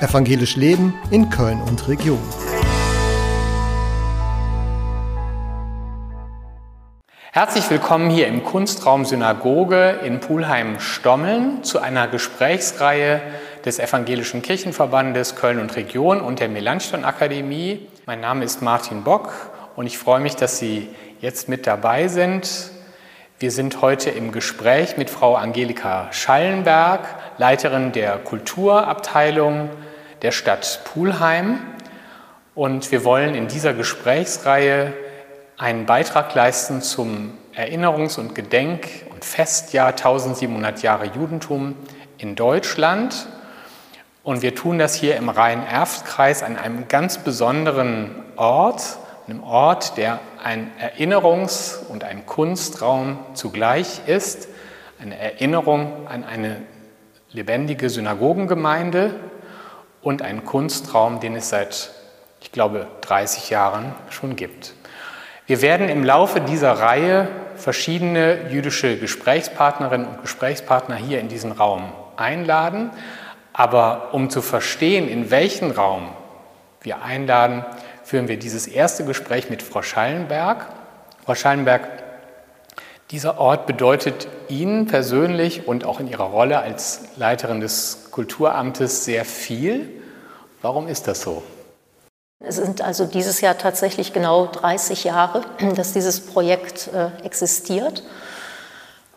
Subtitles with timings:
[0.00, 2.22] Evangelisch Leben in Köln und Region.
[7.32, 13.20] Herzlich willkommen hier im Kunstraum Synagoge in Pulheim-Stommeln zu einer Gesprächsreihe
[13.64, 17.88] des Evangelischen Kirchenverbandes Köln und Region und der Melanchthon Akademie.
[18.06, 19.32] Mein Name ist Martin Bock
[19.74, 20.88] und ich freue mich, dass Sie
[21.20, 22.70] jetzt mit dabei sind.
[23.40, 27.00] Wir sind heute im Gespräch mit Frau Angelika Schallenberg,
[27.38, 29.70] Leiterin der Kulturabteilung
[30.22, 31.60] der Stadt Pulheim.
[32.54, 34.92] Und wir wollen in dieser Gesprächsreihe
[35.56, 41.74] einen Beitrag leisten zum Erinnerungs- und Gedenk- und Festjahr 1700 Jahre Judentum
[42.18, 43.28] in Deutschland.
[44.22, 50.20] Und wir tun das hier im Rhein-Erft-Kreis an einem ganz besonderen Ort, einem Ort, der
[50.42, 54.48] ein Erinnerungs- und ein Kunstraum zugleich ist,
[55.00, 56.62] eine Erinnerung an eine
[57.30, 59.14] lebendige Synagogengemeinde
[60.02, 61.90] und einen Kunstraum, den es seit,
[62.40, 64.74] ich glaube, 30 Jahren schon gibt.
[65.46, 71.92] Wir werden im Laufe dieser Reihe verschiedene jüdische Gesprächspartnerinnen und Gesprächspartner hier in diesen Raum
[72.16, 72.90] einladen.
[73.52, 76.10] Aber um zu verstehen, in welchen Raum
[76.82, 77.64] wir einladen,
[78.04, 80.66] führen wir dieses erste Gespräch mit Frau Schallenberg.
[81.24, 81.88] Frau Schallenberg,
[83.10, 89.24] dieser Ort bedeutet Ihnen persönlich und auch in Ihrer Rolle als Leiterin des Kulturamtes sehr
[89.24, 90.02] viel.
[90.60, 91.44] Warum ist das so?
[92.44, 95.42] Es sind also dieses Jahr tatsächlich genau 30 Jahre,
[95.76, 98.02] dass dieses Projekt äh, existiert.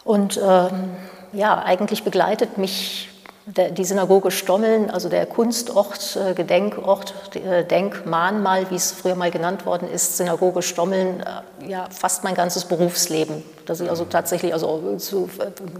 [0.04, 0.92] Und ähm,
[1.34, 3.10] ja, eigentlich begleitet mich
[3.58, 9.66] die Synagoge Stommeln, also der Kunstort, äh, Gedenkort, äh, Denkmahnmal, wie es früher mal genannt
[9.66, 14.96] worden ist, Synagoge Stommeln, äh, ja, fast mein ganzes Berufsleben, das ich also tatsächlich also
[14.98, 15.30] zu,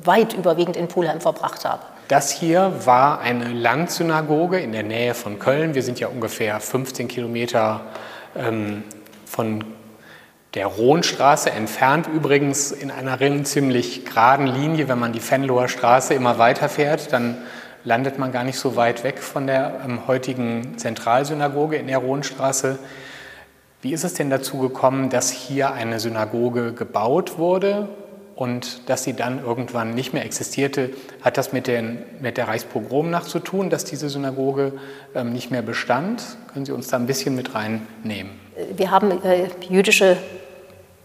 [0.04, 1.84] weit überwiegend in Pulheim verbracht habe.
[2.08, 5.76] Das hier war eine Landsynagoge in der Nähe von Köln.
[5.76, 7.82] Wir sind ja ungefähr 15 Kilometer
[8.36, 8.84] ähm,
[9.26, 9.64] von
[10.54, 14.90] der Rohnstraße entfernt, übrigens in einer ziemlich geraden Linie.
[14.90, 17.38] Wenn man die Venloer Straße immer weiterfährt, dann
[17.84, 22.80] landet man gar nicht so weit weg von der ähm, heutigen Zentralsynagoge in der Rohnstraße.
[23.82, 27.90] Wie ist es denn dazu gekommen, dass hier eine Synagoge gebaut wurde
[28.36, 33.28] und dass sie dann irgendwann nicht mehr existierte, hat das mit, den, mit der Reichspogromnacht
[33.28, 34.74] zu tun, dass diese Synagoge
[35.16, 36.24] ähm, nicht mehr bestand?
[36.54, 38.32] Können Sie uns da ein bisschen mit reinnehmen?
[38.76, 40.18] Wir haben äh, jüdische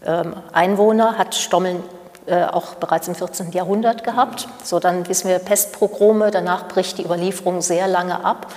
[0.05, 1.83] ähm, Einwohner, hat Stommeln
[2.27, 3.51] äh, auch bereits im 14.
[3.51, 4.47] Jahrhundert gehabt.
[4.63, 8.53] So, dann wissen wir Pestpogrome, danach bricht die Überlieferung sehr lange ab.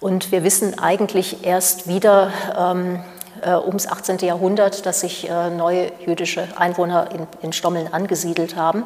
[0.00, 3.02] Und wir wissen eigentlich erst wieder, ähm,
[3.44, 4.18] äh, ums 18.
[4.18, 8.84] Jahrhundert, dass sich äh, neue jüdische Einwohner in, in Stommeln angesiedelt haben.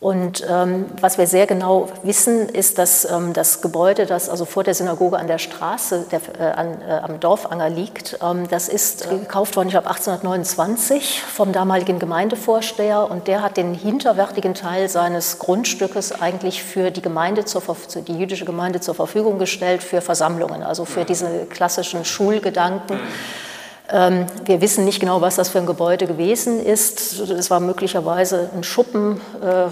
[0.00, 4.62] Und ähm, was wir sehr genau wissen, ist, dass ähm, das Gebäude, das also vor
[4.62, 9.10] der Synagoge an der Straße der, äh, an, äh, am Dorfanger liegt, ähm, das ist
[9.10, 13.10] gekauft worden, ich glaube 1829 vom damaligen Gemeindevorsteher.
[13.10, 17.62] Und der hat den hinterwärtigen Teil seines Grundstückes eigentlich für die Gemeinde, zur,
[18.06, 23.00] die jüdische Gemeinde zur Verfügung gestellt für Versammlungen, also für diese klassischen Schulgedanken.
[23.00, 23.47] Ähm,
[23.90, 27.20] wir wissen nicht genau, was das für ein Gebäude gewesen ist.
[27.20, 29.70] Es war möglicherweise ein Schuppen, äh,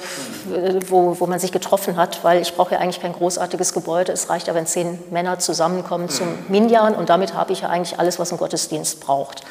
[0.89, 4.13] wo, wo man sich getroffen hat, weil ich brauche ja eigentlich kein großartiges Gebäude.
[4.13, 7.99] Es reicht ja, wenn zehn Männer zusammenkommen zum Minyan und damit habe ich ja eigentlich
[7.99, 9.43] alles, was ein Gottesdienst braucht.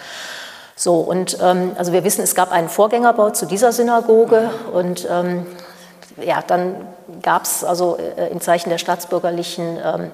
[0.75, 5.45] So, und ähm, also wir wissen, es gab einen Vorgängerbau zu dieser Synagoge und ähm,
[6.17, 6.87] ja, dann
[7.21, 10.11] gab es also äh, im Zeichen der staatsbürgerlichen ähm,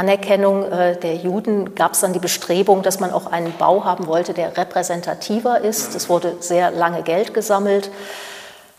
[0.00, 4.06] Anerkennung äh, der Juden gab es dann die Bestrebung, dass man auch einen Bau haben
[4.06, 5.94] wollte, der repräsentativer ist.
[5.94, 7.90] Es wurde sehr lange Geld gesammelt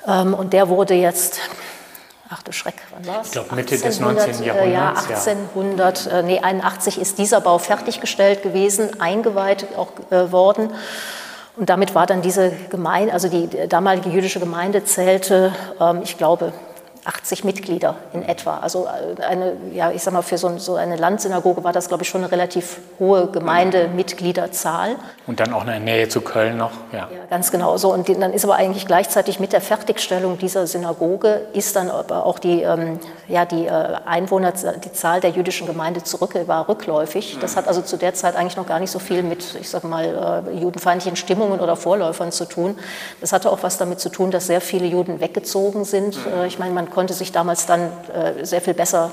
[0.07, 1.39] ähm, und der wurde jetzt,
[2.31, 3.27] ach du Schreck, wann war es?
[3.27, 4.43] Ich glaube Mitte des 19.
[4.43, 5.07] Jahrhunderts.
[5.09, 6.21] Ja, 1800, ja.
[6.23, 10.71] nee, 81 ist dieser Bau fertiggestellt gewesen, eingeweiht auch äh, worden.
[11.55, 16.51] Und damit war dann diese Gemeinde, also die damalige jüdische Gemeinde zählte, ähm, ich glaube,
[17.03, 18.57] 80 Mitglieder in etwa.
[18.57, 22.03] Also äh, eine, ja, ich sag mal, für so, so eine Landsynagoge war das, glaube
[22.03, 24.97] ich, schon eine relativ hohe Gemeindemitgliederzahl.
[25.25, 26.99] Und dann auch eine Nähe zu Köln noch, ja.
[26.99, 27.91] ja ganz genau so.
[27.91, 32.37] Und dann ist aber eigentlich gleichzeitig mit der Fertigstellung dieser Synagoge ist dann aber auch
[32.37, 37.37] die, ähm, ja, die äh, Einwohner, die Zahl der jüdischen Gemeinde zurück, war rückläufig.
[37.41, 39.83] Das hat also zu der Zeit eigentlich noch gar nicht so viel mit, ich sag
[39.85, 42.77] mal, äh, judenfeindlichen Stimmungen oder Vorläufern zu tun.
[43.21, 46.17] Das hatte auch was damit zu tun, dass sehr viele Juden weggezogen sind.
[46.27, 49.11] Äh, ich meine, man konnte sich damals dann äh, sehr viel besser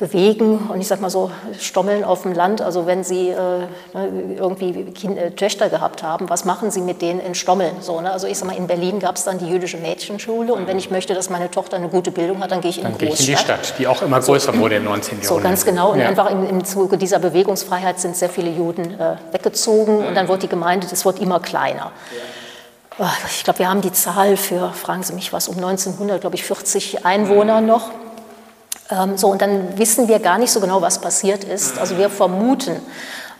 [0.00, 0.70] bewegen.
[0.70, 1.30] Und ich sage mal so,
[1.60, 6.28] Stommeln auf dem Land, also wenn Sie äh, ne, irgendwie kind, äh, Töchter gehabt haben,
[6.28, 7.74] was machen Sie mit denen in Stommeln?
[7.80, 8.10] So, ne?
[8.10, 10.90] Also ich sage mal, in Berlin gab es dann die jüdische Mädchenschule und wenn ich
[10.90, 13.26] möchte, dass meine Tochter eine gute Bildung hat, dann gehe ich in dann die Großstadt.
[13.26, 15.20] Gehe ich in die Stadt, die auch immer größer so, wurde im 19.
[15.20, 15.42] Jahrhundert.
[15.42, 15.92] So, ganz genau.
[15.92, 16.08] Und ja.
[16.08, 20.42] einfach im, im, Zuge dieser Bewegungsfreiheit sind sehr viele Juden äh, weggezogen und dann wird
[20.42, 21.92] die Gemeinde, das wird immer kleiner.
[21.92, 22.39] Oh,
[23.28, 26.44] ich glaube, wir haben die Zahl für, fragen Sie mich was, um 1900, glaube ich,
[26.44, 27.90] 40 Einwohner noch.
[28.90, 31.78] Ähm, so, und dann wissen wir gar nicht so genau, was passiert ist.
[31.78, 32.76] Also wir vermuten,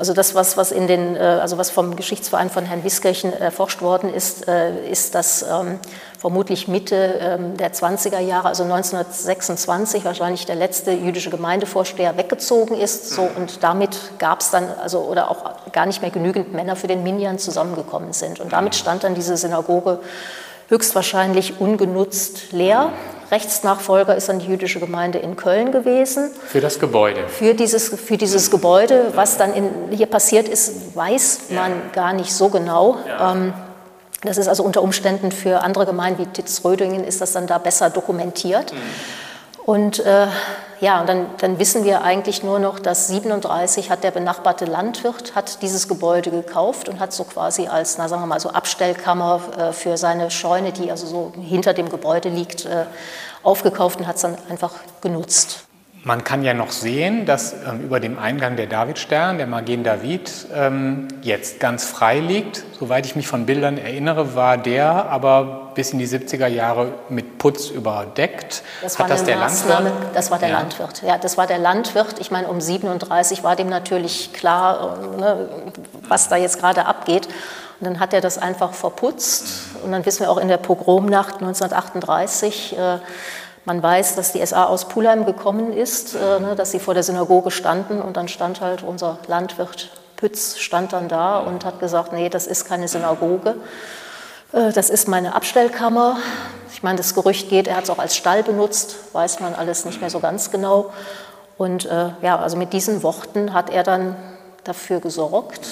[0.00, 3.82] also das, was, was, in den, äh, also was vom Geschichtsverein von Herrn Wiskirchen erforscht
[3.82, 5.78] worden ist, äh, ist, dass ähm,
[6.18, 13.10] vermutlich Mitte ähm, der 20er Jahre, also 1926, wahrscheinlich der letzte jüdische Gemeindevorsteher weggezogen ist.
[13.10, 16.86] So, und damit gab es dann, also, oder auch gar nicht mehr genügend Männer für
[16.86, 18.40] den Minyan zusammengekommen sind.
[18.40, 19.98] Und damit stand dann diese Synagoge
[20.70, 22.92] höchstwahrscheinlich ungenutzt leer.
[23.30, 26.30] Rechtsnachfolger ist dann die jüdische Gemeinde in Köln gewesen.
[26.48, 27.28] Für das Gebäude.
[27.28, 29.12] Für dieses, für dieses Gebäude.
[29.14, 31.76] Was dann in, hier passiert ist, weiß man ja.
[31.92, 32.98] gar nicht so genau.
[33.06, 33.32] Ja.
[33.32, 33.52] Ähm,
[34.22, 37.88] das ist also unter Umständen für andere Gemeinden wie Titz-Rödingen ist das dann da besser
[37.88, 38.72] dokumentiert.
[38.72, 38.78] Mhm.
[39.70, 40.26] Und äh,
[40.80, 45.36] ja, und dann, dann, wissen wir eigentlich nur noch, dass 37 hat der benachbarte Landwirt
[45.36, 49.40] hat dieses Gebäude gekauft und hat so quasi als, na sagen wir mal so Abstellkammer
[49.56, 52.86] äh, für seine Scheune, die also so hinter dem Gebäude liegt, äh,
[53.44, 54.72] aufgekauft und hat es dann einfach
[55.02, 55.69] genutzt.
[56.02, 60.30] Man kann ja noch sehen, dass ähm, über dem Eingang der Davidstern, der Magen David,
[60.54, 62.64] ähm, jetzt ganz frei liegt.
[62.78, 67.36] Soweit ich mich von Bildern erinnere, war der aber bis in die 70er Jahre mit
[67.36, 68.62] Putz überdeckt.
[68.80, 70.16] Das war Hat das der Maßnahme, Landwirt?
[70.16, 70.58] Das war der ja.
[70.58, 71.02] Landwirt.
[71.02, 72.18] Ja, das war der Landwirt.
[72.18, 75.48] Ich meine, um 37 war dem natürlich klar, äh, ne,
[76.08, 77.28] was da jetzt gerade abgeht.
[77.80, 79.48] Und dann hat er das einfach verputzt.
[79.82, 82.98] Und dann wissen wir auch in der Pogromnacht 1938, äh,
[83.64, 87.02] man weiß, dass die SA aus Pulheim gekommen ist, äh, ne, dass sie vor der
[87.02, 89.90] Synagoge standen und dann stand halt unser Landwirt
[90.20, 93.56] Pütz stand dann da und hat gesagt, nee, das ist keine Synagoge,
[94.52, 96.18] äh, das ist meine Abstellkammer.
[96.72, 99.84] Ich meine, das Gerücht geht, er hat es auch als Stall benutzt, weiß man alles
[99.84, 100.92] nicht mehr so ganz genau.
[101.56, 104.14] Und äh, ja, also mit diesen Worten hat er dann
[104.64, 105.66] dafür gesorgt,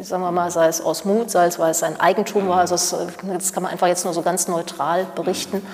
[0.00, 2.74] sagen wir mal, sei es aus Mut, sei es, weil es sein Eigentum war, also
[2.76, 5.66] das, kann man einfach jetzt nur so ganz neutral berichten,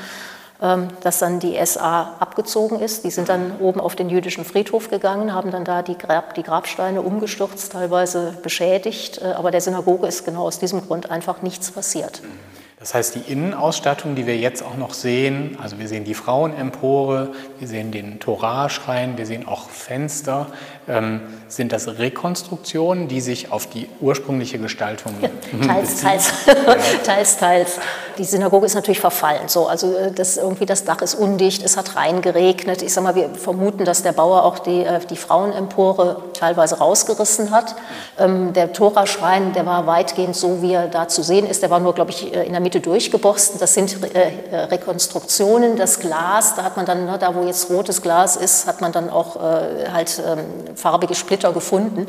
[1.02, 3.05] dass dann die SA abgezogen ist.
[3.05, 6.43] Die sind dann oben auf den jüdischen Friedhof gegangen, haben dann da die, Grab, die
[6.43, 9.20] Grabsteine umgestürzt, teilweise beschädigt.
[9.22, 12.22] Äh, aber der Synagoge ist genau aus diesem Grund einfach nichts passiert.
[12.84, 17.32] Das heißt, die Innenausstattung, die wir jetzt auch noch sehen, also wir sehen die Frauenempore,
[17.58, 20.52] wir sehen den Torahschrein, wir sehen auch Fenster, ähm,
[21.48, 25.28] sind das Rekonstruktionen, die sich auf die ursprüngliche Gestaltung ja,
[25.66, 26.32] teils, teils,
[27.04, 27.78] teils, teils.
[28.19, 29.48] Die Synagoge ist natürlich verfallen.
[29.48, 32.82] So, also äh, das, irgendwie das Dach ist undicht, es hat reingeregnet.
[32.82, 37.50] Ich sage mal, wir vermuten, dass der Bauer auch die, äh, die Frauenempore teilweise rausgerissen
[37.50, 37.75] hat.
[38.19, 41.62] Ähm, der Toraschrein, der war weitgehend so, wie er da zu sehen ist.
[41.62, 43.58] Der war nur, glaube ich, äh, in der Mitte durchgeborsten.
[43.58, 43.98] Das sind
[44.52, 45.76] Rekonstruktionen.
[45.76, 48.92] Das Glas, da hat man dann, ne, da wo jetzt rotes Glas ist, hat man
[48.92, 52.06] dann auch halt ähm, farbige Splitter gefunden.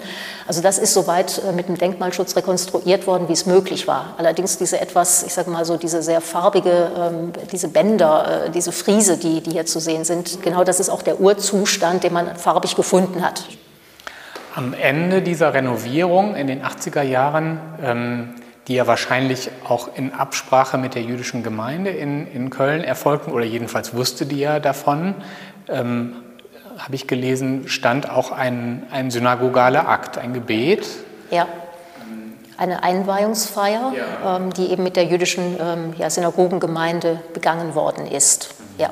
[0.48, 4.16] Also das ist soweit äh, mit dem Denkmalschutz rekonstruiert worden, wie es möglich war.
[4.18, 8.72] Allerdings diese etwas, ich sage mal so, diese sehr farbige, ähm, diese Bänder, äh, diese
[8.72, 12.36] Friese, die, die hier zu sehen sind, genau das ist auch der Urzustand, den man
[12.36, 13.44] farbig gefunden hat.
[14.56, 18.36] Am Ende dieser Renovierung in den 80er Jahren, ähm,
[18.68, 23.46] die ja wahrscheinlich auch in Absprache mit der jüdischen Gemeinde in, in Köln erfolgten, oder
[23.46, 25.16] jedenfalls wusste die ja davon,
[25.68, 26.16] ähm,
[26.78, 30.86] habe ich gelesen, stand auch ein, ein synagogaler Akt, ein Gebet.
[31.32, 31.48] Ja,
[32.58, 34.38] eine Einweihungsfeier, ja.
[34.38, 38.50] ähm, die eben mit der jüdischen ähm, ja, Synagogengemeinde begangen worden ist.
[38.78, 38.90] Ja.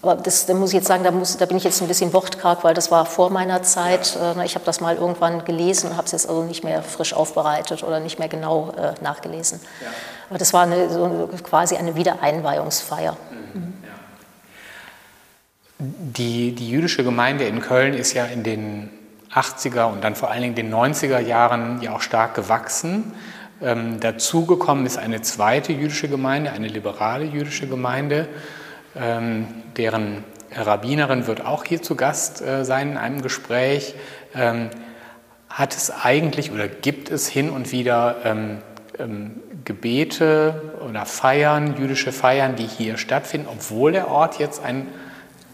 [0.00, 2.12] Aber das, da muss ich jetzt sagen, da, muss, da, bin ich jetzt ein bisschen
[2.12, 4.14] wortkarg, weil das war vor meiner Zeit.
[4.14, 4.40] Ja.
[4.40, 7.12] Äh, ich habe das mal irgendwann gelesen und habe es jetzt also nicht mehr frisch
[7.12, 9.60] aufbereitet oder nicht mehr genau äh, nachgelesen.
[9.82, 9.88] Ja.
[10.30, 13.16] Aber das war eine, so quasi eine Wiedereinweihungsfeier.
[15.78, 18.90] Die, die jüdische Gemeinde in Köln ist ja in den
[19.32, 23.12] 80er und dann vor allen Dingen den 90er Jahren ja auch stark gewachsen.
[23.62, 28.28] Ähm, dazugekommen ist eine zweite jüdische Gemeinde, eine liberale jüdische Gemeinde,
[28.96, 33.94] ähm, deren Rabbinerin wird auch hier zu Gast äh, sein in einem Gespräch.
[34.34, 34.70] Ähm,
[35.48, 38.58] hat es eigentlich oder gibt es hin und wieder ähm,
[38.98, 44.88] ähm, Gebete oder Feiern, jüdische Feiern, die hier stattfinden, obwohl der Ort jetzt ein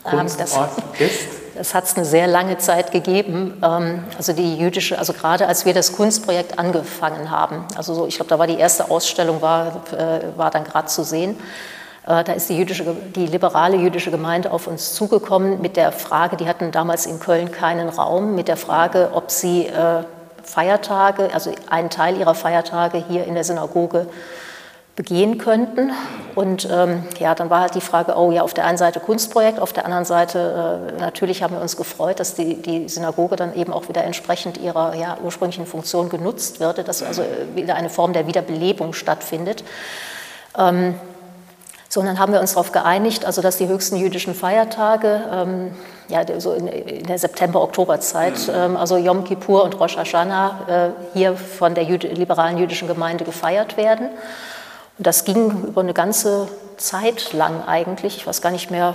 [0.05, 1.29] Kunstort das, ist?
[1.57, 3.63] Das hat es eine sehr lange Zeit gegeben.
[3.63, 8.17] Ähm, also die jüdische, also gerade als wir das Kunstprojekt angefangen haben, also so, ich
[8.17, 11.37] glaube, da war die erste Ausstellung, war, äh, war dann gerade zu sehen.
[12.07, 12.85] Äh, da ist die, jüdische,
[13.15, 17.53] die liberale jüdische Gemeinde auf uns zugekommen mit der Frage, die hatten damals in Köln
[17.53, 20.03] keinen Raum, mit der Frage, ob sie äh,
[20.43, 24.07] Feiertage, also einen Teil ihrer Feiertage hier in der Synagoge
[24.97, 25.93] begehen könnten.
[26.35, 29.59] Und ähm, ja, dann war halt die Frage, oh ja, auf der einen Seite Kunstprojekt,
[29.59, 33.55] auf der anderen Seite äh, natürlich haben wir uns gefreut, dass die, die Synagoge dann
[33.55, 37.25] eben auch wieder entsprechend ihrer ja, ursprünglichen Funktion genutzt würde, dass also
[37.55, 39.65] wieder eine Form der Wiederbelebung stattfindet.
[40.57, 40.95] Ähm,
[41.89, 45.71] so, und dann haben wir uns darauf geeinigt, also dass die höchsten jüdischen Feiertage, ähm,
[46.09, 51.37] ja, so in, in der September-Oktober-Zeit, ähm, also Yom Kippur und Rosh Hashanah, äh, hier
[51.37, 54.09] von der Jüd liberalen jüdischen Gemeinde gefeiert werden.
[54.99, 58.17] Und das ging über eine ganze Zeit lang eigentlich.
[58.17, 58.95] Ich weiß gar nicht mehr,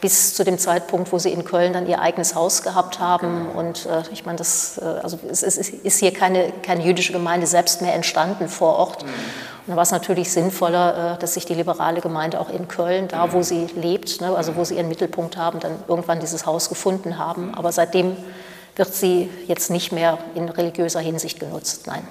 [0.00, 3.48] bis zu dem Zeitpunkt, wo sie in Köln dann ihr eigenes Haus gehabt haben.
[3.48, 7.46] Und äh, ich meine, das, äh, also es, es, ist hier keine, keine jüdische Gemeinde
[7.46, 9.04] selbst mehr entstanden vor Ort.
[9.04, 9.08] Mhm.
[9.08, 13.08] Und da war es natürlich sinnvoller, äh, dass sich die liberale Gemeinde auch in Köln,
[13.08, 16.68] da wo sie lebt, ne, also wo sie ihren Mittelpunkt haben, dann irgendwann dieses Haus
[16.68, 17.54] gefunden haben.
[17.54, 18.16] Aber seitdem
[18.76, 21.86] wird sie jetzt nicht mehr in religiöser Hinsicht genutzt.
[21.86, 22.06] Nein.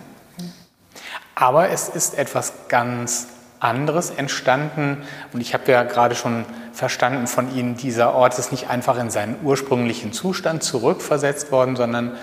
[1.36, 3.28] Aber es ist etwas ganz
[3.60, 5.04] anderes entstanden.
[5.34, 9.10] Und ich habe ja gerade schon verstanden von Ihnen, dieser Ort ist nicht einfach in
[9.10, 12.18] seinen ursprünglichen Zustand zurückversetzt worden, sondern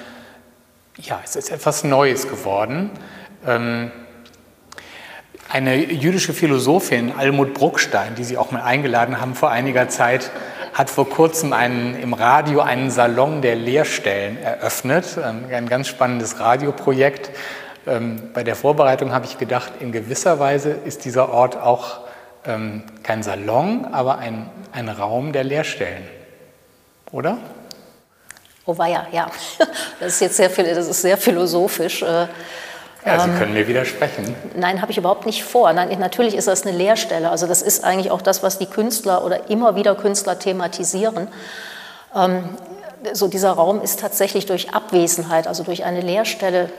[0.98, 2.90] ja, es ist etwas Neues geworden.
[3.46, 3.90] Ähm,
[5.48, 10.30] eine jüdische Philosophin, Almut Bruckstein, die Sie auch mal eingeladen haben vor einiger Zeit,
[10.72, 15.18] hat vor kurzem einen, im Radio einen Salon der Lehrstellen eröffnet.
[15.22, 17.30] Ähm, ein ganz spannendes Radioprojekt.
[17.86, 22.00] Ähm, bei der Vorbereitung habe ich gedacht, in gewisser Weise ist dieser Ort auch
[22.46, 26.04] ähm, kein Salon, aber ein, ein Raum der Lehrstellen.
[27.10, 27.38] Oder?
[28.66, 29.26] Oh weia, ja.
[30.00, 32.02] Das ist jetzt sehr, das ist sehr philosophisch.
[32.02, 32.26] Äh,
[33.04, 34.34] ja, Sie ähm, können mir widersprechen.
[34.56, 35.72] Nein, habe ich überhaupt nicht vor.
[35.72, 37.30] Nein, natürlich ist das eine Lehrstelle.
[37.30, 41.28] Also das ist eigentlich auch das, was die Künstler oder immer wieder Künstler thematisieren.
[43.12, 46.70] so dieser Raum ist tatsächlich durch Abwesenheit, also durch eine Lehrstelle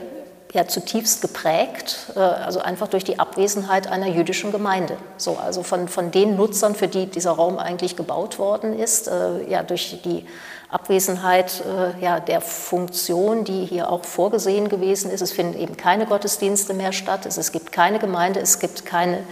[0.54, 4.96] ja zutiefst geprägt, äh, also einfach durch die Abwesenheit einer jüdischen Gemeinde.
[5.18, 9.48] So, also von, von den Nutzern, für die dieser Raum eigentlich gebaut worden ist, äh,
[9.50, 10.24] ja durch die
[10.70, 15.20] Abwesenheit äh, ja, der Funktion, die hier auch vorgesehen gewesen ist.
[15.20, 19.24] Es finden eben keine Gottesdienste mehr statt, es, es gibt keine Gemeinde, es gibt keine,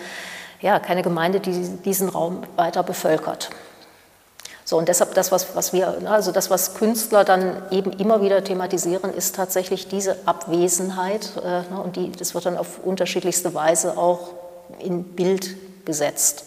[0.60, 3.50] ja, keine Gemeinde, die diesen Raum weiter bevölkert.
[4.64, 8.44] So, und deshalb das, was, was wir, also das, was Künstler dann eben immer wieder
[8.44, 11.32] thematisieren, ist tatsächlich diese Abwesenheit.
[11.42, 14.30] Äh, ne, und die, das wird dann auf unterschiedlichste Weise auch
[14.78, 16.44] in Bild gesetzt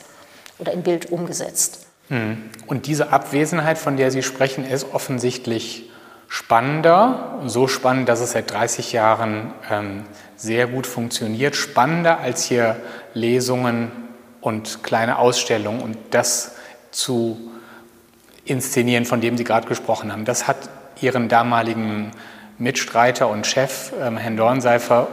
[0.60, 1.86] oder in Bild umgesetzt.
[2.08, 2.50] Hm.
[2.68, 5.90] Und diese Abwesenheit, von der Sie sprechen, ist offensichtlich
[6.28, 10.06] spannender, so spannend, dass es seit 30 Jahren ähm,
[10.36, 12.78] sehr gut funktioniert, spannender als hier
[13.14, 13.92] Lesungen
[14.42, 16.56] und kleine Ausstellungen und das
[16.92, 17.52] zu
[18.46, 20.26] inszenieren, von dem Sie gerade gesprochen haben.
[20.26, 20.58] Das hat
[21.02, 22.12] Ihren damaligen
[22.58, 25.08] Mitstreiter und Chef, ähm, Herrn Dornseifer,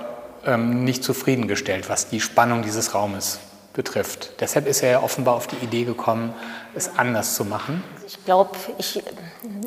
[0.47, 3.41] ähm, nicht zufriedengestellt, was die Spannung dieses Raumes
[3.73, 4.41] betrifft.
[4.41, 6.35] Deshalb ist er ja offenbar auf die Idee gekommen,
[6.75, 7.83] es anders zu machen.
[8.07, 8.51] Ich glaube,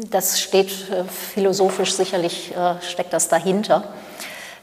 [0.10, 3.94] das steht äh, philosophisch sicherlich, äh, steckt das dahinter.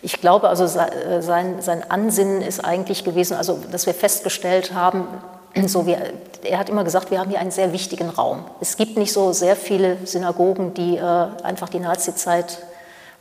[0.00, 5.06] Ich glaube also, äh, sein, sein Ansinnen ist eigentlich gewesen, also dass wir festgestellt haben,
[5.66, 5.98] so wir,
[6.42, 8.44] er hat immer gesagt, wir haben hier einen sehr wichtigen Raum.
[8.60, 12.58] Es gibt nicht so sehr viele Synagogen, die äh, einfach die Nazizeit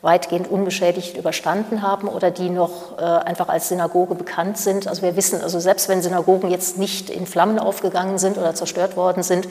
[0.02, 4.88] weitgehend unbeschädigt überstanden haben oder die noch äh, einfach als Synagoge bekannt sind.
[4.88, 8.98] Also wir wissen, also selbst wenn Synagogen jetzt nicht in Flammen aufgegangen sind oder zerstört
[8.98, 9.48] worden sind,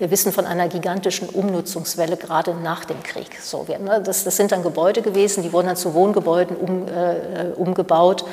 [0.00, 3.40] wir wissen von einer gigantischen Umnutzungswelle gerade nach dem Krieg.
[3.40, 6.88] So, wir, ne, das, das, sind dann Gebäude gewesen, die wurden dann zu Wohngebäuden um,
[6.88, 8.24] äh, umgebaut.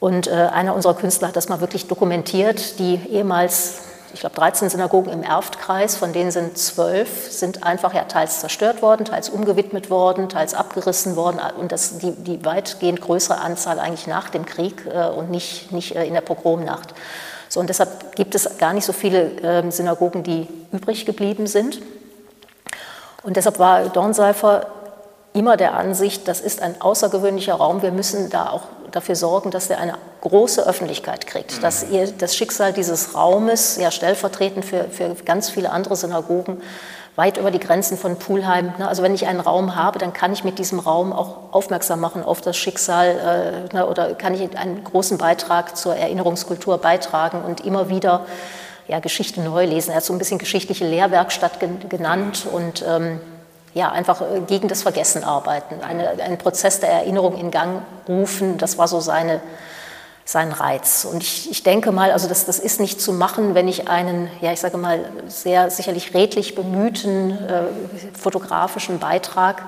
[0.00, 2.78] Und äh, einer unserer Künstler hat das mal wirklich dokumentiert.
[2.78, 3.80] Die ehemals,
[4.14, 8.80] ich glaube, 13 Synagogen im Erftkreis, von denen sind zwölf, sind einfach ja teils zerstört
[8.80, 14.06] worden, teils umgewidmet worden, teils abgerissen worden und das die, die weitgehend größere Anzahl eigentlich
[14.06, 16.94] nach dem Krieg äh, und nicht, nicht äh, in der Pogromnacht.
[17.50, 21.82] So, und deshalb gibt es gar nicht so viele äh, Synagogen, die übrig geblieben sind.
[23.22, 24.66] Und deshalb war Dornseifer
[25.34, 28.62] immer der Ansicht, das ist ein außergewöhnlicher Raum, wir müssen da auch
[28.92, 33.90] dafür sorgen, dass er eine große Öffentlichkeit kriegt, dass ihr das Schicksal dieses Raumes, ja
[33.90, 36.60] stellvertretend für, für ganz viele andere Synagogen,
[37.16, 38.72] weit über die Grenzen von Pulheim.
[38.78, 38.88] Ne?
[38.88, 42.22] Also wenn ich einen Raum habe, dann kann ich mit diesem Raum auch aufmerksam machen
[42.22, 43.86] auf das Schicksal äh, ne?
[43.86, 48.26] oder kann ich einen großen Beitrag zur Erinnerungskultur beitragen und immer wieder
[48.88, 49.90] ja, Geschichte neu lesen.
[49.90, 53.20] Er hat so ein bisschen geschichtliche Lehrwerkstatt genannt und ähm,
[53.74, 58.58] ja, einfach äh, gegen das Vergessen arbeiten, eine, einen Prozess der Erinnerung in Gang rufen.
[58.58, 59.40] Das war so seine,
[60.24, 61.04] seinen Reiz.
[61.04, 64.30] Und ich, ich denke mal, also das, das ist nicht zu machen, wenn ich einen,
[64.40, 67.62] ja, ich sage mal, sehr sicherlich redlich bemühten äh,
[68.18, 69.62] fotografischen Beitrag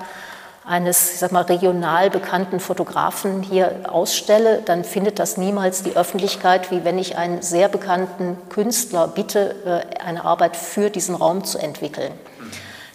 [0.65, 6.71] eines, ich sag mal, regional bekannten Fotografen hier ausstelle, dann findet das niemals die Öffentlichkeit,
[6.71, 11.57] wie wenn ich einen sehr bekannten Künstler bitte, äh, eine Arbeit für diesen Raum zu
[11.57, 12.13] entwickeln.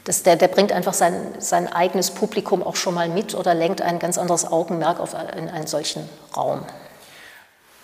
[0.08, 3.82] Das, der, der, bringt einfach sein, sein eigenes Publikum auch schon mal mit oder lenkt
[3.82, 6.62] ein ganz anderes Augenmerk auf einen, einen solchen Raum.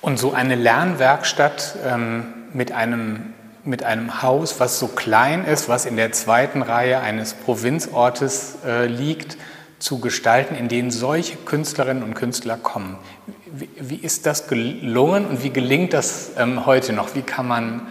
[0.01, 5.85] Und so eine Lernwerkstatt ähm, mit, einem, mit einem Haus, was so klein ist, was
[5.85, 9.37] in der zweiten Reihe eines Provinzortes äh, liegt,
[9.79, 12.97] zu gestalten, in denen solche Künstlerinnen und Künstler kommen.
[13.53, 17.15] Wie, wie ist das gelungen und wie gelingt das ähm, heute noch?
[17.15, 17.87] Wie kann man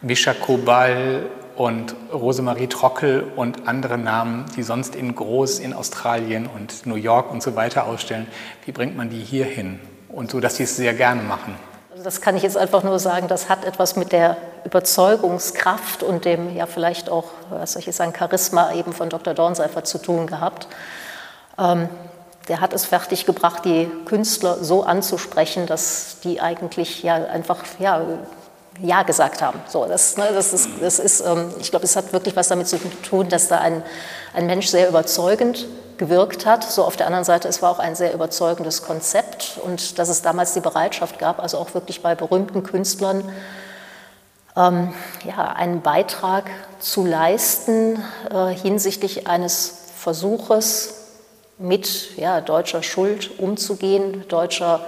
[0.00, 6.86] Mischa Kobal und Rosemarie Trockel und andere Namen, die sonst in groß in Australien und
[6.86, 8.26] New York und so weiter ausstellen,
[8.64, 9.80] wie bringt man die hier hin?
[10.08, 11.54] Und so, dass sie es sehr gerne machen.
[11.90, 16.26] Also das kann ich jetzt einfach nur sagen, das hat etwas mit der Überzeugungskraft und
[16.26, 19.32] dem ja vielleicht auch, was soll ich sagen, Charisma eben von Dr.
[19.32, 20.68] Dornseifer zu tun gehabt.
[21.58, 21.88] Ähm,
[22.48, 28.02] der hat es fertiggebracht, die Künstler so anzusprechen, dass die eigentlich ja einfach ja,
[28.80, 29.60] ja gesagt haben.
[29.68, 32.68] So, das, ne, das ist, das ist ähm, ich glaube, es hat wirklich was damit
[32.68, 33.82] zu tun, dass da ein,
[34.34, 35.66] ein Mensch sehr überzeugend
[35.98, 36.64] gewirkt hat.
[36.64, 40.22] So auf der anderen Seite, es war auch ein sehr überzeugendes Konzept und dass es
[40.22, 43.24] damals die Bereitschaft gab, also auch wirklich bei berühmten Künstlern,
[44.56, 50.94] ähm, ja, einen Beitrag zu leisten äh, hinsichtlich eines Versuches,
[51.58, 54.84] mit ja, deutscher Schuld umzugehen, deutscher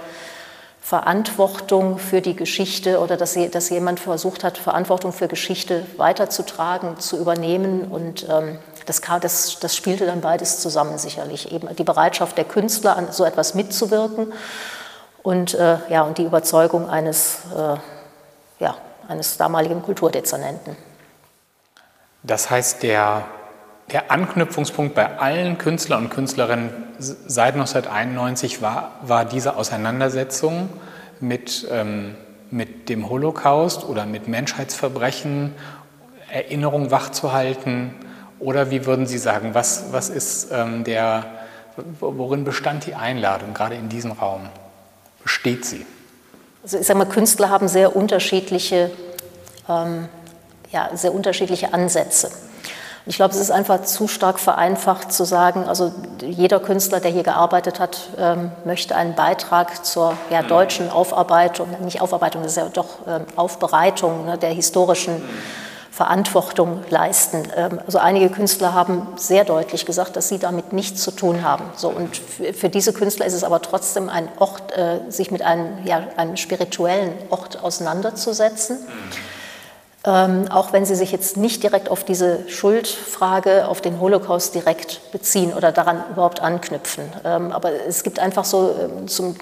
[0.89, 7.19] Verantwortung für die Geschichte oder dass, dass jemand versucht hat, Verantwortung für Geschichte weiterzutragen, zu
[7.19, 7.83] übernehmen.
[7.83, 11.51] Und ähm, das, das, das, spielte dann beides zusammen sicherlich.
[11.51, 14.33] Eben die Bereitschaft der Künstler, an so etwas mitzuwirken
[15.21, 17.75] und, äh, ja, und die Überzeugung eines, äh,
[18.59, 18.75] ja,
[19.07, 20.75] eines damaligen Kulturdezernenten.
[22.23, 23.25] Das heißt, der
[23.91, 26.69] der Anknüpfungspunkt bei allen Künstlern und Künstlerinnen
[26.99, 30.69] seit 1991 war, war diese Auseinandersetzung
[31.19, 32.15] mit, ähm,
[32.51, 35.53] mit dem Holocaust oder mit Menschheitsverbrechen,
[36.31, 37.95] Erinnerung wachzuhalten.
[38.39, 41.25] Oder wie würden Sie sagen, was, was ist ähm, der,
[41.99, 44.49] worin bestand die Einladung, gerade in diesem Raum?
[45.23, 45.85] Besteht sie?
[46.63, 48.91] Also ich sage mal, Künstler haben sehr unterschiedliche,
[49.67, 50.07] ähm,
[50.71, 52.29] ja, sehr unterschiedliche Ansätze.
[53.09, 55.91] Ich glaube, es ist einfach zu stark vereinfacht zu sagen, also
[56.21, 62.01] jeder Künstler, der hier gearbeitet hat, ähm, möchte einen Beitrag zur ja, deutschen Aufarbeitung, nicht
[62.01, 65.23] Aufarbeitung, das ist ja doch ähm, Aufbereitung ne, der historischen
[65.89, 67.47] Verantwortung leisten.
[67.55, 71.65] Ähm, also einige Künstler haben sehr deutlich gesagt, dass sie damit nichts zu tun haben.
[71.75, 75.83] So, und für diese Künstler ist es aber trotzdem ein Ort, äh, sich mit einem,
[75.83, 78.77] ja, einem spirituellen Ort auseinanderzusetzen.
[80.05, 85.11] Ähm, auch wenn Sie sich jetzt nicht direkt auf diese Schuldfrage, auf den Holocaust direkt
[85.11, 87.03] beziehen oder daran überhaupt anknüpfen.
[87.25, 89.35] Ähm, aber es gibt einfach so ähm, zum,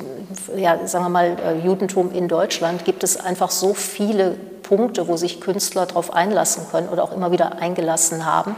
[0.55, 4.31] ja, sagen wir mal, äh, Judentum in Deutschland gibt es einfach so viele
[4.63, 8.55] Punkte, wo sich Künstler darauf einlassen können oder auch immer wieder eingelassen haben,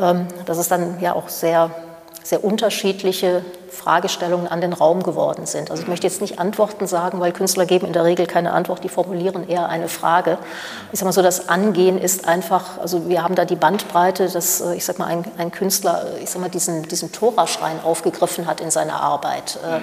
[0.00, 1.70] ähm, dass es dann ja auch sehr
[2.30, 5.68] sehr unterschiedliche Fragestellungen an den Raum geworden sind.
[5.68, 8.84] Also ich möchte jetzt nicht Antworten sagen, weil Künstler geben in der Regel keine Antwort,
[8.84, 10.38] die formuliere eher eine Frage.
[10.92, 14.60] Ich sage mal so, das Angehen ist einfach, also wir haben da die Bandbreite, dass
[14.60, 18.46] äh, ich sage mal ein, ein Künstler, äh, ich sage mal diesen, diesen Toraschrein aufgegriffen
[18.46, 19.58] hat in seiner Arbeit.
[19.64, 19.80] Äh,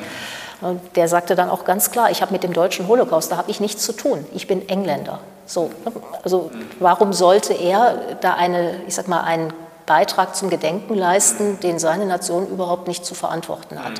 [0.95, 3.59] der sagte dann auch ganz klar, ich habe mit dem deutschen Holocaust, da habe ich
[3.59, 4.25] nichts zu tun.
[4.33, 5.19] Ich bin Engländer.
[5.45, 5.91] So, ne?
[6.23, 9.51] also warum sollte er da eine, ich sag mal, einen
[9.87, 13.93] Beitrag zum Gedenken leisten, den seine Nation überhaupt nicht zu verantworten hat.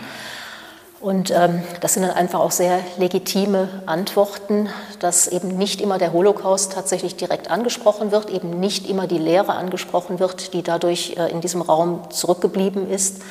[0.99, 4.67] Und ähm, das sind dann einfach auch sehr legitime Antworten,
[4.99, 9.53] dass eben nicht immer der Holocaust tatsächlich direkt angesprochen wird, eben nicht immer die Lehre
[9.53, 13.21] angesprochen wird, die dadurch äh, in diesem Raum zurückgeblieben ist,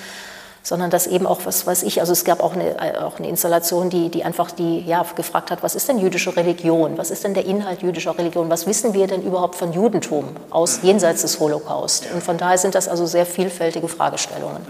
[0.66, 3.28] sondern dass eben auch, was weiß ich, also es gab auch eine, äh, auch eine
[3.28, 6.98] Installation, die, die einfach die, ja, gefragt hat, was ist denn jüdische Religion?
[6.98, 8.50] Was ist denn der Inhalt jüdischer Religion?
[8.50, 12.06] Was wissen wir denn überhaupt von Judentum aus jenseits des Holocaust?
[12.12, 14.66] Und von daher sind das also sehr vielfältige Fragestellungen.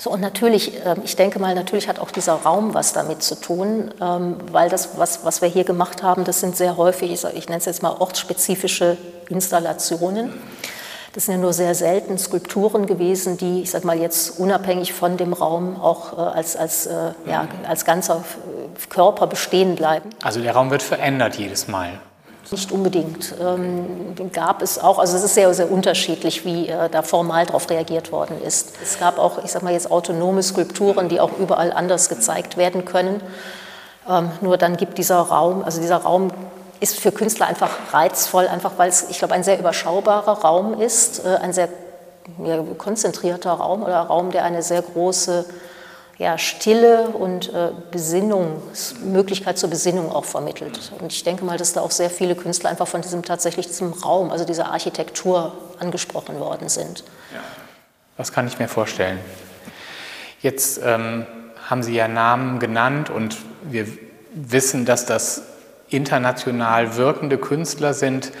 [0.00, 3.38] So, und natürlich, ähm, ich denke mal, natürlich hat auch dieser Raum was damit zu
[3.38, 7.24] tun, ähm, weil das, was, was wir hier gemacht haben, das sind sehr häufig, ich,
[7.24, 8.96] ich nenne es jetzt mal ortsspezifische
[9.28, 10.32] Installationen.
[11.16, 15.16] Das sind ja nur sehr selten Skulpturen gewesen, die, ich sage mal jetzt unabhängig von
[15.16, 18.22] dem Raum auch äh, als, als, äh, ja, als ganzer
[18.90, 20.10] Körper bestehen bleiben.
[20.22, 21.88] Also der Raum wird verändert jedes Mal.
[22.50, 23.34] Nicht unbedingt.
[23.40, 27.70] Ähm, gab es auch, also es ist sehr, sehr unterschiedlich, wie äh, da formal darauf
[27.70, 28.74] reagiert worden ist.
[28.82, 32.84] Es gab auch, ich sage mal jetzt autonome Skulpturen, die auch überall anders gezeigt werden
[32.84, 33.22] können.
[34.06, 36.30] Ähm, nur dann gibt dieser Raum, also dieser Raum
[36.80, 41.24] ist für Künstler einfach reizvoll, einfach weil es, ich glaube, ein sehr überschaubarer Raum ist,
[41.24, 41.68] äh, ein sehr
[42.44, 45.46] ja, konzentrierter Raum oder Raum, der eine sehr große
[46.18, 50.92] ja, Stille und äh, Besinnungs, Möglichkeit zur Besinnung auch vermittelt.
[50.98, 53.92] Und ich denke mal, dass da auch sehr viele Künstler einfach von diesem tatsächlich diesem
[53.92, 57.04] Raum, also dieser Architektur angesprochen worden sind.
[57.34, 57.40] Ja.
[58.16, 59.18] Das kann ich mir vorstellen.
[60.40, 61.26] Jetzt ähm,
[61.68, 63.86] haben Sie ja Namen genannt und wir
[64.32, 65.42] wissen, dass das
[65.88, 68.32] international wirkende Künstler sind.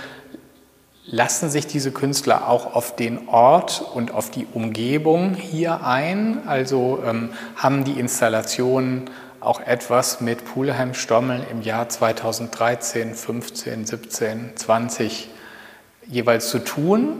[1.04, 6.42] Lassen sich diese Künstler auch auf den Ort und auf die Umgebung hier ein?
[6.46, 15.30] Also ähm, haben die Installationen auch etwas mit Pulheim-Stommeln im Jahr 2013, 15, 17, 20
[16.08, 17.14] jeweils zu tun,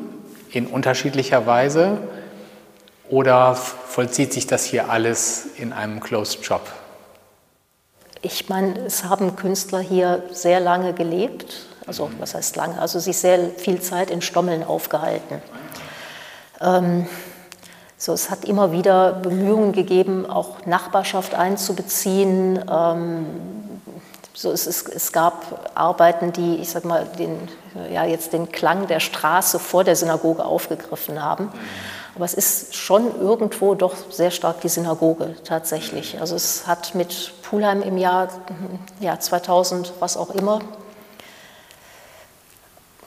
[0.51, 1.99] in unterschiedlicher Weise?
[3.09, 6.69] Oder vollzieht sich das hier alles in einem Closed Shop?
[8.23, 12.81] Ich meine, es haben Künstler hier sehr lange gelebt also was heißt lange?
[12.81, 15.41] Also sich sehr viel Zeit in Stommeln aufgehalten.
[16.61, 17.07] Ähm,
[17.97, 22.63] so, es hat immer wieder Bemühungen gegeben, auch Nachbarschaft einzubeziehen.
[22.71, 23.27] Ähm,
[24.35, 27.49] so, es, es, es, gab Arbeiten, die, ich sag mal, den,
[27.91, 31.51] ja, jetzt den Klang der Straße vor der Synagoge aufgegriffen haben.
[32.17, 36.19] Aber es ist schon irgendwo doch sehr stark die Synagoge tatsächlich.
[36.19, 38.29] Also es hat mit Pulheim im Jahr
[39.01, 40.61] ja, 2000, was auch immer,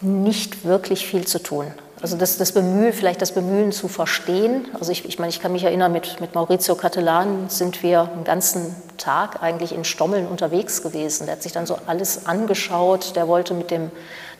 [0.01, 1.73] nicht wirklich viel zu tun.
[2.01, 4.67] Also das, das Bemühen, vielleicht das Bemühen zu verstehen.
[4.79, 8.23] Also ich, ich meine, ich kann mich erinnern, mit, mit Maurizio Cattelan sind wir einen
[8.23, 11.25] ganzen Tag eigentlich in Stommeln unterwegs gewesen.
[11.25, 13.15] Der hat sich dann so alles angeschaut.
[13.17, 13.91] Der wollte mit dem,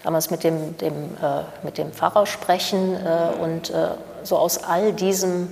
[0.04, 2.96] damals mit dem, dem, äh, mit dem Pfarrer sprechen.
[2.96, 3.90] Äh, und äh,
[4.24, 5.50] so aus all diesen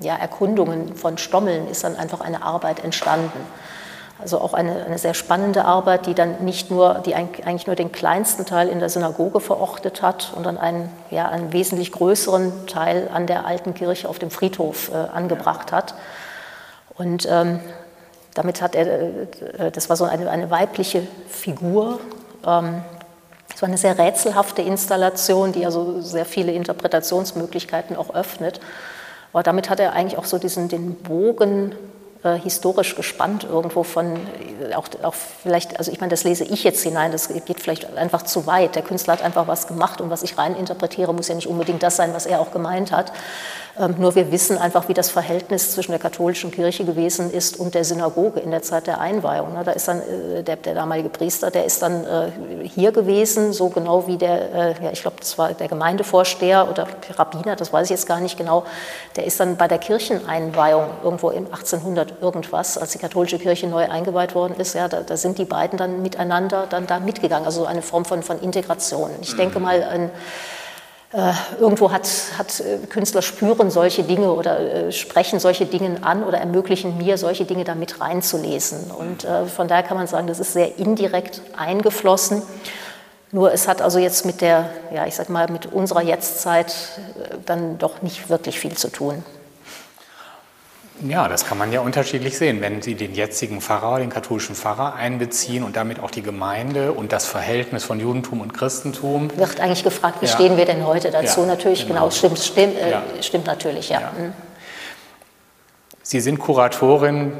[0.00, 3.40] ja, Erkundungen von Stommeln ist dann einfach eine Arbeit entstanden.
[4.18, 7.90] Also auch eine, eine, sehr spannende Arbeit, die dann nicht nur, die eigentlich nur den
[7.90, 13.08] kleinsten Teil in der Synagoge verortet hat und dann einen, ja, einen wesentlich größeren Teil
[13.12, 15.94] an der alten Kirche auf dem Friedhof äh, angebracht hat.
[16.98, 17.60] Und ähm,
[18.34, 21.98] damit hat er, äh, das war so eine, eine weibliche Figur.
[22.46, 22.82] Ähm,
[23.60, 28.58] es war eine sehr rätselhafte Installation, die also sehr viele Interpretationsmöglichkeiten auch öffnet.
[29.34, 31.74] Aber damit hat er eigentlich auch so diesen, den Bogen
[32.22, 36.64] äh, historisch gespannt irgendwo von, äh, auch, auch vielleicht, also ich meine, das lese ich
[36.64, 38.76] jetzt hinein, das geht vielleicht einfach zu weit.
[38.76, 41.82] Der Künstler hat einfach was gemacht und was ich rein interpretiere, muss ja nicht unbedingt
[41.82, 43.12] das sein, was er auch gemeint hat.
[43.78, 47.74] Ähm, nur wir wissen einfach, wie das Verhältnis zwischen der katholischen Kirche gewesen ist und
[47.74, 49.56] der Synagoge in der Zeit der Einweihung.
[49.64, 52.30] Da ist dann äh, der, der damalige Priester, der ist dann äh,
[52.64, 56.86] hier gewesen, so genau wie der, äh, ja, ich glaube, das war der Gemeindevorsteher oder
[57.16, 58.64] Rabbiner, das weiß ich jetzt gar nicht genau,
[59.16, 63.88] der ist dann bei der Kircheneinweihung irgendwo im 1800 irgendwas, als die katholische Kirche neu
[63.88, 67.66] eingeweiht worden ist, ja, da, da sind die beiden dann miteinander dann da mitgegangen, also
[67.66, 69.10] eine Form von, von Integration.
[69.20, 69.64] Ich denke mhm.
[69.64, 70.10] mal, ein
[71.12, 76.22] äh, irgendwo hat, hat äh, Künstler spüren solche Dinge oder äh, sprechen solche Dinge an
[76.22, 78.90] oder ermöglichen mir, solche Dinge da mit reinzulesen.
[78.92, 82.42] Und äh, von daher kann man sagen, das ist sehr indirekt eingeflossen.
[83.32, 87.36] Nur es hat also jetzt mit der, ja, ich sag mal, mit unserer Jetztzeit äh,
[87.44, 89.24] dann doch nicht wirklich viel zu tun.
[91.08, 92.60] Ja, das kann man ja unterschiedlich sehen.
[92.60, 97.12] Wenn Sie den jetzigen Pfarrer, den katholischen Pfarrer einbeziehen und damit auch die Gemeinde und
[97.12, 99.30] das Verhältnis von Judentum und Christentum.
[99.36, 100.32] Wird eigentlich gefragt, wie ja.
[100.32, 101.40] stehen wir denn heute dazu?
[101.40, 103.02] Ja, natürlich, genau, genau stimmt, stimmt, äh, ja.
[103.20, 104.00] stimmt natürlich, ja.
[104.00, 104.32] Mhm.
[106.02, 107.32] Sie sind Kuratorin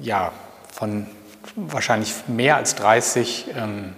[0.00, 0.32] ja,
[0.72, 1.06] von
[1.56, 3.94] wahrscheinlich mehr als 30 ähm,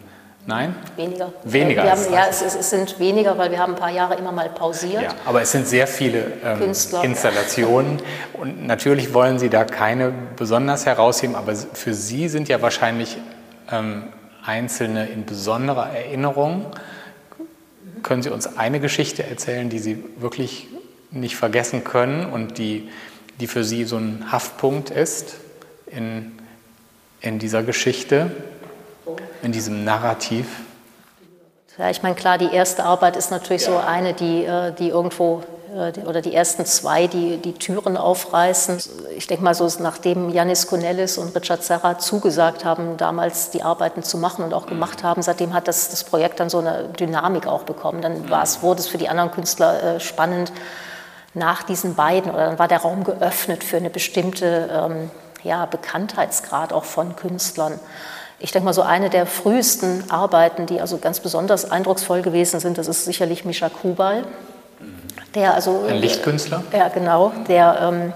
[0.46, 0.76] Nein?
[0.94, 1.32] Weniger.
[1.42, 1.82] Weniger.
[1.82, 4.48] Wir haben, ja, es, es, sind weniger, weil wir haben ein paar Jahre immer mal
[4.48, 5.02] pausiert.
[5.02, 6.62] Ja, aber es sind sehr viele ähm,
[7.02, 8.00] Installationen
[8.32, 13.18] und natürlich wollen Sie da keine besonders herausheben, aber für Sie sind ja wahrscheinlich
[13.72, 14.04] ähm,
[14.44, 16.66] einzelne in besonderer Erinnerung.
[18.04, 20.68] Können Sie uns eine Geschichte erzählen, die Sie wirklich
[21.10, 22.88] nicht vergessen können und die,
[23.40, 25.38] die für Sie so ein Haftpunkt ist
[25.86, 26.38] in,
[27.20, 28.30] in dieser Geschichte?
[29.42, 30.46] In diesem Narrativ?
[31.78, 33.72] Ja, ich meine, klar, die erste Arbeit ist natürlich ja.
[33.72, 35.42] so eine, die, äh, die irgendwo,
[35.74, 38.80] äh, oder die ersten zwei, die die Türen aufreißen.
[39.14, 44.02] Ich denke mal, so nachdem Janis Konellis und Richard Serra zugesagt haben, damals die Arbeiten
[44.02, 47.46] zu machen und auch gemacht haben, seitdem hat das, das Projekt dann so eine Dynamik
[47.46, 48.00] auch bekommen.
[48.00, 50.52] Dann war es, wurde es für die anderen Künstler äh, spannend
[51.34, 55.10] nach diesen beiden, oder dann war der Raum geöffnet für eine bestimmte ähm,
[55.42, 57.78] ja, Bekanntheitsgrad auch von Künstlern.
[58.38, 62.76] Ich denke mal, so eine der frühesten Arbeiten, die also ganz besonders eindrucksvoll gewesen sind,
[62.76, 64.24] das ist sicherlich Mischa Kubal.
[65.34, 66.62] Der also, Ein Lichtkünstler?
[66.72, 67.32] Ja, genau.
[67.48, 68.12] Der ähm,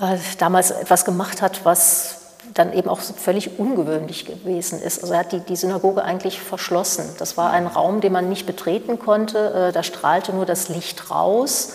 [0.00, 2.20] äh, damals etwas gemacht hat, was
[2.54, 5.02] dann eben auch völlig ungewöhnlich gewesen ist.
[5.02, 7.04] Also er hat die, die Synagoge eigentlich verschlossen.
[7.18, 9.68] Das war ein Raum, den man nicht betreten konnte.
[9.68, 11.74] Äh, da strahlte nur das Licht raus.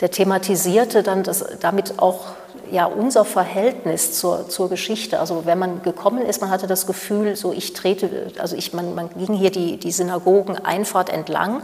[0.00, 2.26] Der thematisierte dann das, damit auch
[2.70, 5.20] ja, unser Verhältnis zur, zur Geschichte.
[5.20, 8.94] Also wenn man gekommen ist, man hatte das Gefühl, so ich trete, also ich, man,
[8.94, 11.62] man ging hier die, die Synagogen-Einfahrt entlang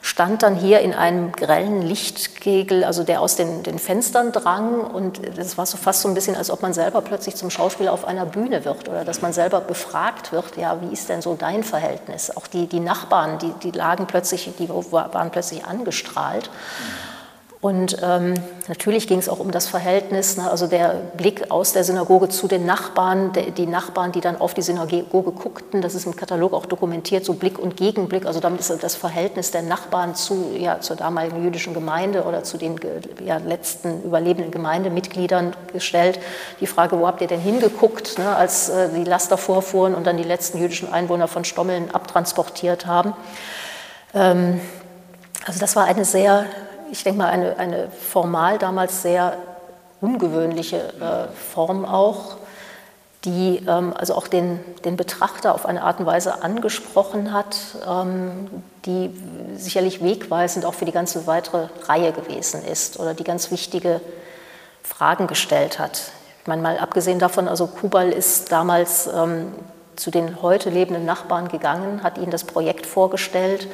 [0.00, 4.80] stand dann hier in einem grellen Lichtkegel, also der aus den, den Fenstern drang.
[4.80, 7.92] Und das war so fast so ein bisschen, als ob man selber plötzlich zum Schauspieler
[7.92, 11.34] auf einer Bühne wird oder dass man selber befragt wird, ja, wie ist denn so
[11.34, 12.34] dein Verhältnis?
[12.36, 16.50] Auch die, die Nachbarn, die, die lagen plötzlich, die waren plötzlich angestrahlt.
[17.60, 18.34] Und ähm,
[18.68, 22.46] natürlich ging es auch um das Verhältnis, ne, also der Blick aus der Synagoge zu
[22.46, 26.52] den Nachbarn, der, die Nachbarn, die dann auf die Synagoge guckten, das ist im Katalog
[26.52, 30.78] auch dokumentiert, so Blick und Gegenblick, also damit ist das Verhältnis der Nachbarn zu, ja,
[30.78, 32.78] zur damaligen jüdischen Gemeinde oder zu den
[33.24, 36.20] ja, letzten überlebenden Gemeindemitgliedern gestellt.
[36.60, 40.16] Die Frage, wo habt ihr denn hingeguckt, ne, als äh, die Laster vorfuhren und dann
[40.16, 43.14] die letzten jüdischen Einwohner von Stommeln abtransportiert haben.
[44.14, 44.60] Ähm,
[45.44, 46.46] also das war eine sehr
[46.90, 49.36] ich denke mal, eine, eine formal damals sehr
[50.00, 52.36] ungewöhnliche äh, Form auch,
[53.24, 58.48] die ähm, also auch den, den Betrachter auf eine Art und Weise angesprochen hat, ähm,
[58.84, 59.10] die
[59.56, 64.00] sicherlich wegweisend auch für die ganze weitere Reihe gewesen ist oder die ganz wichtige
[64.82, 66.12] Fragen gestellt hat.
[66.42, 69.52] Ich meine, mal abgesehen davon, also Kubal ist damals ähm,
[69.96, 73.66] zu den heute lebenden Nachbarn gegangen, hat ihnen das Projekt vorgestellt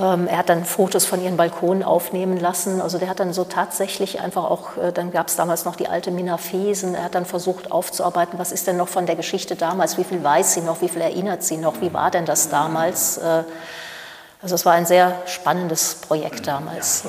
[0.00, 2.80] er hat dann Fotos von ihren Balkonen aufnehmen lassen.
[2.80, 5.88] Also der hat dann so tatsächlich einfach auch, äh, dann gab es damals noch die
[5.88, 9.56] alte Mina Fesen, er hat dann versucht aufzuarbeiten, was ist denn noch von der Geschichte
[9.56, 12.48] damals, wie viel weiß sie noch, wie viel erinnert sie noch, wie war denn das
[12.48, 13.18] damals.
[13.18, 13.44] Äh,
[14.42, 17.04] also es war ein sehr spannendes Projekt damals.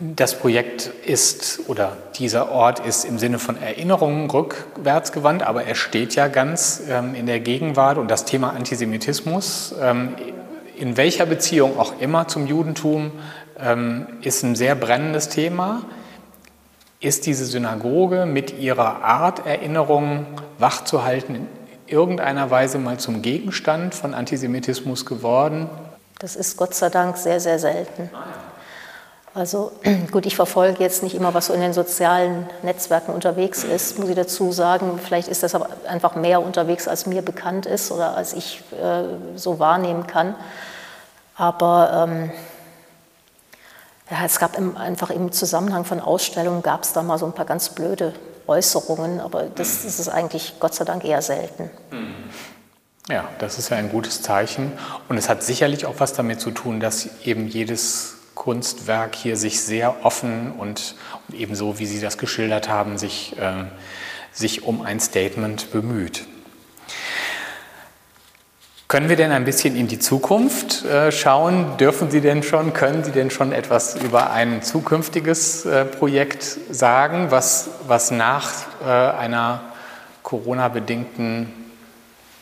[0.00, 5.76] Das Projekt ist oder dieser Ort ist im Sinne von Erinnerungen rückwärts gewandt, aber er
[5.76, 7.98] steht ja ganz ähm, in der Gegenwart.
[7.98, 10.16] Und das Thema Antisemitismus ähm,
[10.76, 13.12] in welcher Beziehung auch immer zum Judentum,
[13.58, 15.82] ähm, ist ein sehr brennendes Thema.
[17.00, 20.26] Ist diese Synagoge mit ihrer Art, Erinnerungen
[20.58, 21.48] wachzuhalten, in
[21.86, 25.68] irgendeiner Weise mal zum Gegenstand von Antisemitismus geworden?
[26.18, 28.08] Das ist Gott sei Dank sehr, sehr selten.
[29.34, 29.72] Also
[30.12, 34.08] gut, ich verfolge jetzt nicht immer, was so in den sozialen Netzwerken unterwegs ist, muss
[34.08, 34.98] ich dazu sagen.
[35.02, 39.02] Vielleicht ist das aber einfach mehr unterwegs, als mir bekannt ist oder als ich äh,
[39.36, 40.36] so wahrnehmen kann.
[41.36, 42.30] Aber ähm,
[44.08, 47.32] ja, es gab im, einfach im Zusammenhang von Ausstellungen, gab es da mal so ein
[47.32, 48.14] paar ganz blöde
[48.46, 51.70] Äußerungen, aber das, das ist eigentlich Gott sei Dank eher selten.
[53.08, 54.72] Ja, das ist ja ein gutes Zeichen.
[55.08, 59.62] Und es hat sicherlich auch was damit zu tun, dass eben jedes Kunstwerk hier sich
[59.62, 60.96] sehr offen und,
[61.28, 63.64] und ebenso, wie Sie das geschildert haben, sich, äh,
[64.32, 66.26] sich um ein Statement bemüht.
[68.86, 71.76] Können wir denn ein bisschen in die Zukunft äh, schauen?
[71.78, 77.30] Dürfen Sie denn schon, können Sie denn schon etwas über ein zukünftiges äh, Projekt sagen,
[77.30, 79.62] was, was nach äh, einer
[80.22, 81.52] Corona-bedingten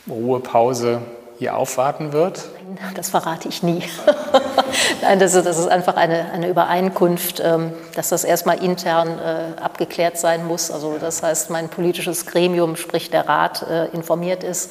[0.08, 1.00] Ruhepause
[1.38, 2.48] hier aufwarten wird?
[2.96, 3.82] Das verrate ich nie.
[5.02, 9.18] Nein, das ist, das ist, einfach eine, eine Übereinkunft, ähm, dass das erstmal intern
[9.60, 10.70] abgeklärt sein muss.
[10.70, 13.62] Also das heißt, mein politisches Gremium, sprich der Rat,
[13.92, 14.70] informiert ist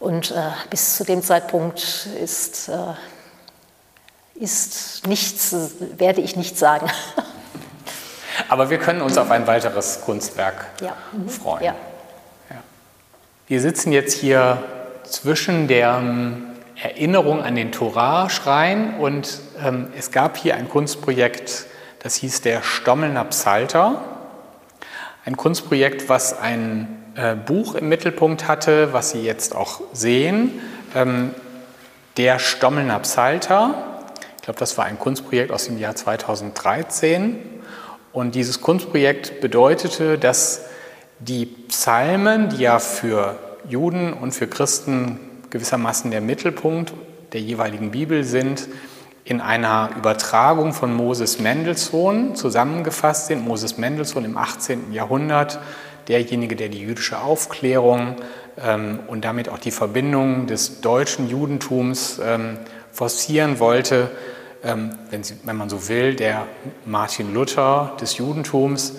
[0.00, 2.72] und äh, bis zu dem Zeitpunkt ist, äh,
[4.34, 5.54] ist nichts,
[5.96, 6.88] werde ich nicht sagen.
[8.48, 10.96] Aber wir können uns auf ein weiteres Kunstwerk ja.
[11.12, 11.28] Mhm.
[11.28, 11.64] freuen.
[11.64, 11.74] Ja.
[12.50, 12.56] Ja.
[13.48, 14.62] Wir sitzen jetzt hier
[15.02, 16.44] zwischen der ähm,
[16.80, 21.66] Erinnerung an den Torah-Schrein und ähm, es gab hier ein Kunstprojekt,
[22.00, 24.02] das hieß der Stommelner Psalter.
[25.24, 30.60] Ein Kunstprojekt, was ein äh, Buch im Mittelpunkt hatte, was Sie jetzt auch sehen,
[30.94, 31.34] ähm,
[32.16, 34.04] der Stommelner Psalter.
[34.36, 37.40] Ich glaube, das war ein Kunstprojekt aus dem Jahr 2013.
[38.12, 40.66] Und dieses Kunstprojekt bedeutete, dass
[41.18, 43.36] die Psalmen, die ja für
[43.68, 45.18] Juden und für Christen
[45.50, 46.92] gewissermaßen der Mittelpunkt
[47.32, 48.68] der jeweiligen Bibel sind,
[49.24, 53.46] in einer Übertragung von Moses Mendelssohn zusammengefasst sind.
[53.46, 54.92] Moses Mendelssohn im 18.
[54.92, 55.58] Jahrhundert
[56.08, 58.16] derjenige, der die jüdische Aufklärung
[58.58, 62.56] ähm, und damit auch die Verbindung des deutschen Judentums ähm,
[62.90, 64.10] forcieren wollte,
[64.64, 66.46] ähm, wenn, Sie, wenn man so will, der
[66.86, 68.94] Martin Luther des Judentums,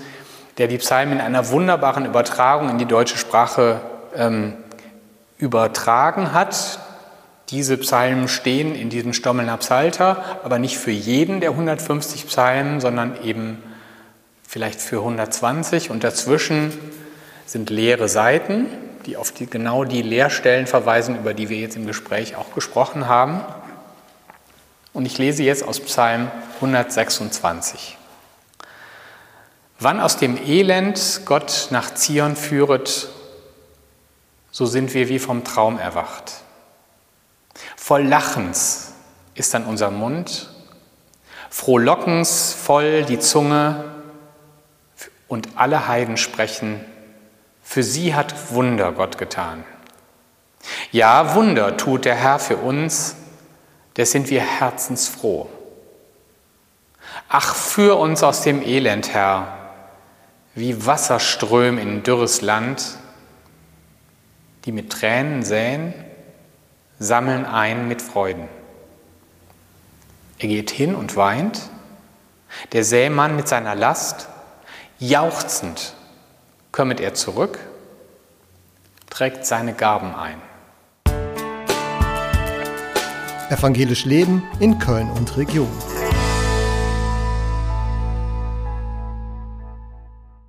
[0.60, 3.82] der die Psalmen in einer wunderbaren Übertragung in die deutsche Sprache
[4.16, 4.54] ähm,
[5.40, 6.80] übertragen hat.
[7.50, 13.24] Diese Psalmen stehen in diesem Stommelner Psalter, aber nicht für jeden der 150 Psalmen, sondern
[13.24, 13.64] eben
[14.48, 16.78] vielleicht für 120 und dazwischen
[17.48, 18.68] sind leere Seiten,
[19.08, 23.08] die auf die, genau die Leerstellen verweisen, über die wir jetzt im Gespräch auch gesprochen
[23.08, 23.42] haben.
[24.94, 27.98] Und ich lese jetzt aus Psalm 126.
[29.80, 33.08] Wann aus dem Elend Gott nach Zion führet,
[34.52, 36.42] so sind wir wie vom Traum erwacht.
[37.76, 38.94] Voll Lachens
[39.36, 40.50] ist dann unser Mund,
[41.50, 43.86] frohlockens voll die Zunge
[45.28, 46.84] und alle Heiden sprechen,
[47.64, 49.64] für sie hat Wunder Gott getan.
[50.92, 53.16] Ja, Wunder tut der Herr für uns,
[53.96, 55.50] des sind wir herzensfroh.
[57.28, 59.58] Ach, führ uns aus dem Elend, Herr,
[60.56, 62.99] wie Wasserström in dürres Land,
[64.66, 65.94] die mit Tränen säen,
[67.00, 68.48] sammeln ein mit Freuden.
[70.38, 71.70] Er geht hin und weint,
[72.72, 74.28] der Sämann mit seiner Last,
[75.00, 75.94] jauchzend
[76.72, 77.60] kommt er zurück,
[79.10, 80.42] trägt seine Gaben ein.
[83.50, 85.99] Evangelisch Leben in Köln und Region.